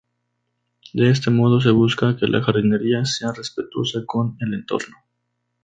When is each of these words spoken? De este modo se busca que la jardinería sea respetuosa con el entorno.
De 0.93 1.11
este 1.11 1.29
modo 1.29 1.61
se 1.61 1.69
busca 1.69 2.17
que 2.17 2.25
la 2.25 2.41
jardinería 2.43 3.05
sea 3.05 3.33
respetuosa 3.33 4.01
con 4.03 4.35
el 4.39 4.55
entorno. 4.55 4.97